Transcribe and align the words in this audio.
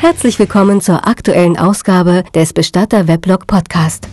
Herzlich 0.00 0.38
willkommen 0.38 0.80
zur 0.80 1.08
aktuellen 1.08 1.58
Ausgabe 1.58 2.22
des 2.32 2.52
Bestatter 2.52 3.08
Weblog 3.08 3.48
Podcast. 3.48 4.06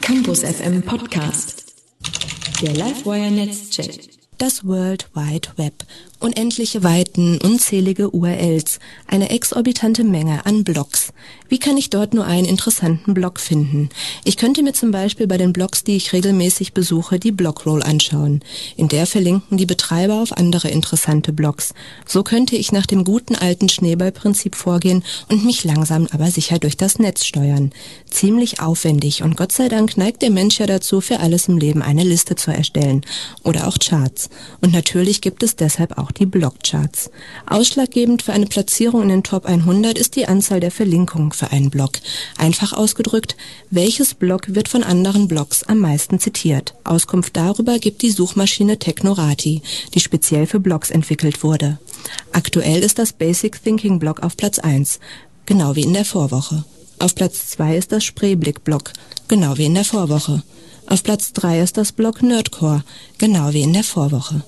Campus 0.00 0.44
FM 0.44 0.80
Podcast. 0.80 1.74
Der 2.62 2.72
Livewire 2.72 3.30
Netzchat. 3.30 4.08
Das 4.38 4.66
World 4.66 5.10
Wide 5.14 5.48
Web 5.56 5.84
unendliche 6.20 6.82
Weiten, 6.82 7.38
unzählige 7.38 8.10
URLs, 8.10 8.78
eine 9.06 9.30
exorbitante 9.30 10.04
Menge 10.04 10.46
an 10.46 10.64
Blogs. 10.64 11.12
Wie 11.48 11.58
kann 11.58 11.76
ich 11.76 11.90
dort 11.90 12.14
nur 12.14 12.24
einen 12.24 12.46
interessanten 12.46 13.14
Blog 13.14 13.38
finden? 13.38 13.88
Ich 14.24 14.36
könnte 14.36 14.62
mir 14.62 14.72
zum 14.72 14.90
Beispiel 14.90 15.26
bei 15.26 15.36
den 15.36 15.52
Blogs, 15.52 15.84
die 15.84 15.96
ich 15.96 16.12
regelmäßig 16.12 16.72
besuche, 16.72 17.20
die 17.20 17.30
Blogroll 17.30 17.82
anschauen. 17.82 18.40
In 18.76 18.88
der 18.88 19.06
verlinken 19.06 19.56
die 19.56 19.66
Betreiber 19.66 20.22
auf 20.22 20.32
andere 20.32 20.68
interessante 20.68 21.32
Blogs. 21.32 21.72
So 22.04 22.24
könnte 22.24 22.56
ich 22.56 22.72
nach 22.72 22.86
dem 22.86 23.04
guten 23.04 23.36
alten 23.36 23.68
Schneeballprinzip 23.68 24.56
vorgehen 24.56 25.04
und 25.28 25.44
mich 25.44 25.62
langsam 25.64 26.08
aber 26.10 26.30
sicher 26.30 26.58
durch 26.58 26.76
das 26.76 26.98
Netz 26.98 27.24
steuern. 27.24 27.70
Ziemlich 28.10 28.60
aufwendig 28.60 29.22
und 29.22 29.36
Gott 29.36 29.52
sei 29.52 29.68
Dank 29.68 29.96
neigt 29.96 30.22
der 30.22 30.30
Mensch 30.30 30.58
ja 30.58 30.66
dazu, 30.66 31.00
für 31.00 31.20
alles 31.20 31.48
im 31.48 31.58
Leben 31.58 31.82
eine 31.82 32.02
Liste 32.02 32.34
zu 32.34 32.50
erstellen. 32.50 33.02
Oder 33.44 33.68
auch 33.68 33.78
Charts. 33.78 34.30
Und 34.60 34.72
natürlich 34.72 35.20
gibt 35.20 35.42
es 35.42 35.54
deshalb 35.54 35.98
auch 35.98 36.05
auch 36.06 36.12
die 36.12 36.26
Blogcharts. 36.26 37.10
Ausschlaggebend 37.46 38.22
für 38.22 38.32
eine 38.32 38.46
Platzierung 38.46 39.02
in 39.02 39.08
den 39.08 39.22
Top 39.24 39.44
100 39.44 39.98
ist 39.98 40.14
die 40.14 40.26
Anzahl 40.28 40.60
der 40.60 40.70
Verlinkungen 40.70 41.32
für 41.32 41.50
einen 41.50 41.70
Blog. 41.70 41.98
Einfach 42.38 42.72
ausgedrückt, 42.72 43.36
welches 43.70 44.14
Blog 44.14 44.54
wird 44.54 44.68
von 44.68 44.84
anderen 44.84 45.26
Blogs 45.26 45.64
am 45.64 45.80
meisten 45.80 46.20
zitiert? 46.20 46.74
Auskunft 46.84 47.36
darüber 47.36 47.78
gibt 47.78 48.02
die 48.02 48.10
Suchmaschine 48.10 48.78
Technorati, 48.78 49.62
die 49.94 50.00
speziell 50.00 50.46
für 50.46 50.60
Blogs 50.60 50.90
entwickelt 50.90 51.42
wurde. 51.42 51.78
Aktuell 52.32 52.82
ist 52.82 53.00
das 53.00 53.12
Basic 53.12 53.62
Thinking 53.62 53.98
Blog 53.98 54.22
auf 54.22 54.36
Platz 54.36 54.60
1, 54.60 55.00
genau 55.44 55.74
wie 55.74 55.82
in 55.82 55.92
der 55.92 56.04
Vorwoche. 56.04 56.64
Auf 57.00 57.14
Platz 57.16 57.48
2 57.48 57.76
ist 57.76 57.90
das 57.90 58.04
Spreeblick 58.04 58.62
Blog, 58.62 58.92
genau 59.26 59.58
wie 59.58 59.66
in 59.66 59.74
der 59.74 59.84
Vorwoche. 59.84 60.44
Auf 60.86 61.02
Platz 61.02 61.32
3 61.32 61.62
ist 61.62 61.76
das 61.76 61.90
Blog 61.90 62.22
Nerdcore, 62.22 62.84
genau 63.18 63.52
wie 63.52 63.62
in 63.62 63.72
der 63.72 63.82
Vorwoche. 63.82 64.44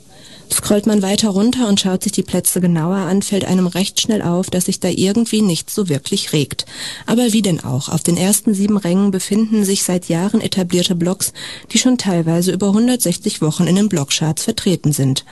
Scrollt 0.52 0.86
man 0.86 1.02
weiter 1.02 1.30
runter 1.30 1.68
und 1.68 1.80
schaut 1.80 2.02
sich 2.02 2.12
die 2.12 2.22
Plätze 2.22 2.60
genauer 2.60 2.96
an, 2.96 3.22
fällt 3.22 3.44
einem 3.44 3.66
recht 3.66 4.00
schnell 4.00 4.22
auf, 4.22 4.50
dass 4.50 4.66
sich 4.66 4.80
da 4.80 4.88
irgendwie 4.88 5.42
nichts 5.42 5.74
so 5.74 5.88
wirklich 5.88 6.32
regt. 6.32 6.66
Aber 7.06 7.32
wie 7.32 7.42
denn 7.42 7.64
auch, 7.64 7.88
auf 7.88 8.02
den 8.02 8.16
ersten 8.16 8.54
sieben 8.54 8.76
Rängen 8.76 9.10
befinden 9.10 9.64
sich 9.64 9.84
seit 9.84 10.08
Jahren 10.08 10.40
etablierte 10.40 10.94
Blogs, 10.94 11.32
die 11.72 11.78
schon 11.78 11.98
teilweise 11.98 12.52
über 12.52 12.68
160 12.68 13.42
Wochen 13.42 13.66
in 13.66 13.76
den 13.76 13.88
Blogcharts 13.88 14.44
vertreten 14.44 14.92
sind. 14.92 15.24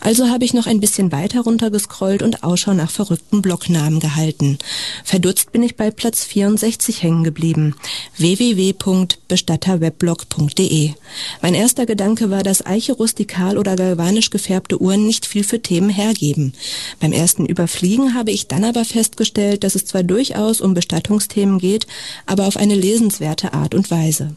Also 0.00 0.28
habe 0.28 0.44
ich 0.46 0.54
noch 0.54 0.66
ein 0.66 0.80
bisschen 0.80 1.12
weiter 1.12 1.42
runtergescrollt 1.42 2.22
und 2.22 2.42
Ausschau 2.42 2.72
nach 2.72 2.90
verrückten 2.90 3.42
Blognamen 3.42 4.00
gehalten. 4.00 4.56
Verdutzt 5.04 5.52
bin 5.52 5.62
ich 5.62 5.76
bei 5.76 5.90
Platz 5.90 6.24
64 6.24 7.02
hängen 7.02 7.22
geblieben. 7.22 7.74
www.bestatterweblog.de 8.16 10.94
Mein 11.42 11.54
erster 11.54 11.84
Gedanke 11.84 12.30
war, 12.30 12.42
dass 12.42 12.64
Eiche 12.64 12.94
rustikal 12.94 13.58
oder 13.58 13.76
galvanisch 13.76 14.30
gefärbte 14.30 14.80
Uhren 14.80 15.06
nicht 15.06 15.26
viel 15.26 15.44
für 15.44 15.60
Themen 15.60 15.90
hergeben. 15.90 16.54
Beim 16.98 17.12
ersten 17.12 17.44
Überfliegen 17.44 18.14
habe 18.14 18.30
ich 18.30 18.48
dann 18.48 18.64
aber 18.64 18.86
festgestellt, 18.86 19.64
dass 19.64 19.74
es 19.74 19.84
zwar 19.84 20.02
durchaus 20.02 20.62
um 20.62 20.72
Bestattungsthemen 20.72 21.58
geht, 21.58 21.86
aber 22.24 22.46
auf 22.46 22.56
eine 22.56 22.74
lesenswerte 22.74 23.52
Art 23.52 23.74
und 23.74 23.90
Weise. 23.90 24.34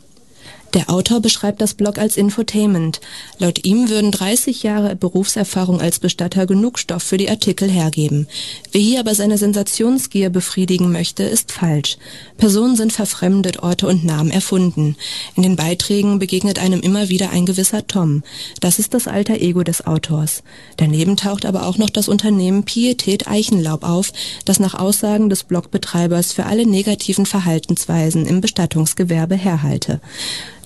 Der 0.74 0.90
Autor 0.90 1.20
beschreibt 1.20 1.62
das 1.62 1.76
Blog 1.76 2.00
als 2.00 2.18
Infotainment. 2.18 3.00
Laut 3.38 3.64
ihm 3.64 3.90
würden 3.90 4.12
30 4.12 4.64
Jahre 4.64 4.96
Berufserfahrung 4.96 5.80
als 5.80 6.00
Bestatter 6.00 6.48
genug 6.48 6.80
Stoff 6.80 7.04
für 7.04 7.18
die 7.18 7.30
Artikel 7.30 7.70
hergeben. 7.70 8.28
Wer 8.72 8.82
hier 8.82 9.00
aber 9.00 9.14
seine 9.14 9.38
Sensationsgier 9.38 10.32
befriedigen 10.32 10.92
möchte, 10.92 11.22
ist 11.24 11.52
falsch. 11.52 11.98
Personen 12.38 12.76
sind 12.76 12.92
verfremdet, 12.92 13.62
Orte 13.62 13.88
und 13.88 14.04
Namen 14.04 14.32
erfunden. 14.32 14.96
In 15.36 15.44
den 15.44 15.56
Beiträgen 15.56 16.18
begegnet 16.18 16.58
einem 16.58 16.80
immer 16.80 17.10
wieder 17.10 17.30
ein 17.30 17.46
gewisser 17.46 17.86
Tom. 17.86 18.24
Das 18.60 18.80
ist 18.80 18.96
das 18.96 19.08
alter 19.08 19.40
Ego 19.40 19.62
des 19.62 19.86
Autors. 19.86 20.42
Daneben 20.78 21.18
taucht 21.18 21.46
aber 21.46 21.68
auch 21.68 21.78
noch 21.78 21.92
das 21.92 22.08
Unternehmen 22.08 22.64
Pietät 22.64 23.28
Eichenlaub 23.28 23.84
auf, 23.84 24.12
das 24.46 24.60
nach 24.60 24.74
Aussagen 24.74 25.30
des 25.30 25.44
Blogbetreibers 25.44 26.34
für 26.34 26.48
alle 26.48 26.66
negativen 26.66 27.28
Verhaltensweisen 27.28 28.26
im 28.26 28.42
Bestattungsgewerbe 28.42 29.36
herhalte. 29.36 30.02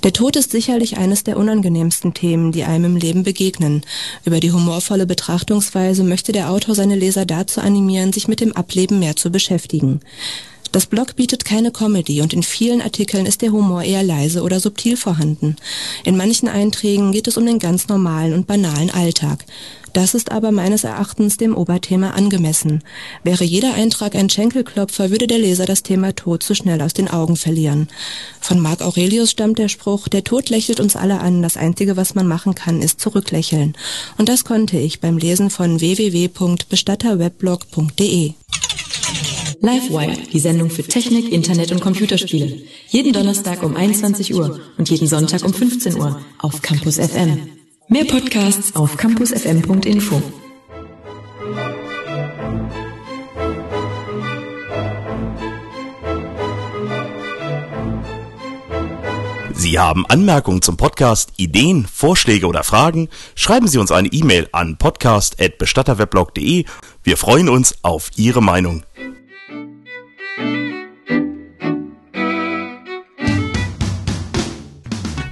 Der 0.07 0.13
Tod 0.13 0.38
ist 0.38 0.51
sicherlich 0.51 0.95
eines 0.95 1.25
der 1.25 1.35
unangenehmsten 1.35 2.13
Themen, 2.13 2.53
die 2.53 2.63
einem 2.63 2.85
im 2.85 2.95
Leben 2.95 3.23
begegnen. 3.23 3.81
Über 4.23 4.40
die 4.40 4.53
humorvolle 4.53 5.06
Betrachtungsweise 5.06 6.06
möchte 6.06 6.31
der 6.31 6.50
Autor 6.50 6.75
seine 6.75 6.95
Leser 6.95 7.25
dazu 7.25 7.59
animieren, 7.59 8.13
sich 8.13 8.29
mit 8.29 8.40
dem 8.40 8.53
Ableben 8.53 9.00
mehr 9.00 9.18
zu 9.18 9.31
beschäftigen. 9.31 10.00
Das 10.72 10.85
Blog 10.85 11.16
bietet 11.16 11.45
keine 11.45 11.72
Comedy 11.72 12.22
und 12.22 12.33
in 12.33 12.44
vielen 12.44 12.81
Artikeln 12.81 13.25
ist 13.25 13.41
der 13.41 13.51
Humor 13.51 13.83
eher 13.83 14.03
leise 14.03 14.44
oder 14.44 14.59
subtil 14.59 14.97
vorhanden. 14.97 15.55
In 16.03 16.17
manchen 16.17 16.50
Einträgen 16.50 17.11
geht 17.11 17.28
es 17.28 17.38
um 17.38 17.45
den 17.45 17.59
ganz 17.59 17.88
normalen 17.88 18.33
und 18.33 18.47
banalen 18.47 18.89
Alltag. 18.89 19.45
Das 19.94 20.13
ist 20.13 20.31
aber 20.31 20.51
meines 20.51 20.83
Erachtens 20.83 21.38
dem 21.38 21.56
Oberthema 21.57 22.11
angemessen. 22.11 22.83
Wäre 23.23 23.44
jeder 23.44 23.73
Eintrag 23.73 24.13
ein 24.16 24.29
Schenkelklopfer, 24.29 25.09
würde 25.09 25.25
der 25.25 25.39
Leser 25.39 25.66
das 25.66 25.81
Thema 25.81 26.13
Tod 26.13 26.44
zu 26.44 26.53
schnell 26.53 26.83
aus 26.83 26.94
den 26.94 27.07
Augen 27.07 27.35
verlieren. 27.35 27.88
Von 28.39 28.59
Marc 28.59 28.83
Aurelius 28.83 29.31
stammt 29.31 29.57
der 29.57 29.69
Spruch, 29.69 30.07
der 30.07 30.23
Tod 30.23 30.50
lächelt 30.50 30.79
uns 30.79 30.95
alle 30.95 31.19
an, 31.19 31.41
das 31.41 31.57
Einzige, 31.57 31.97
was 31.97 32.13
man 32.13 32.27
machen 32.27 32.53
kann, 32.53 32.83
ist 32.83 33.01
zurücklächeln. 33.01 33.73
Und 34.19 34.29
das 34.29 34.45
konnte 34.45 34.77
ich 34.77 35.00
beim 35.00 35.17
Lesen 35.17 35.50
von 35.50 35.79
www.bestatterweblog.de. 35.79 38.33
Livewire, 39.59 40.18
die 40.31 40.40
Sendung 40.40 40.69
für 40.69 40.84
Technik, 40.84 41.31
Internet 41.31 41.72
und 41.72 41.81
Computerspiele. 41.81 42.62
Jeden 42.90 43.13
Donnerstag 43.13 43.63
um 43.63 43.75
21 43.75 44.35
Uhr 44.35 44.59
und 44.78 44.90
jeden 44.90 45.07
Sonntag 45.07 45.44
um 45.44 45.53
15 45.53 45.95
Uhr 45.95 46.22
auf 46.40 46.62
Campus 46.62 46.97
FM. 46.97 47.50
Mehr 47.90 48.06
Podcasts 48.06 48.75
auf 48.75 48.97
campusfm.info. 48.97 50.22
Sie 59.53 59.79
haben 59.79 60.06
Anmerkungen 60.06 60.62
zum 60.62 60.78
Podcast, 60.78 61.31
Ideen, 61.38 61.88
Vorschläge 61.91 62.47
oder 62.47 62.63
Fragen? 62.63 63.09
Schreiben 63.35 63.68
Sie 63.68 63.79
uns 63.79 63.91
eine 63.91 64.07
E-Mail 64.09 64.47
an 64.51 64.78
podcast.bestatterweblog.de. 64.78 66.66
Wir 67.03 67.18
freuen 67.18 67.50
uns 67.50 67.75
auf 67.81 68.12
Ihre 68.16 68.41
Meinung. 68.41 68.84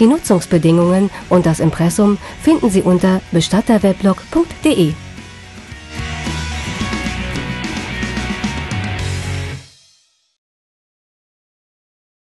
Die 0.00 0.06
Nutzungsbedingungen 0.06 1.10
und 1.28 1.44
das 1.44 1.60
Impressum 1.60 2.16
finden 2.42 2.70
Sie 2.70 2.82
unter 2.82 3.20
bestatterweblog.de. 3.32 4.94